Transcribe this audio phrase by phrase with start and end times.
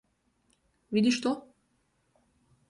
[0.91, 1.35] Vidiš to?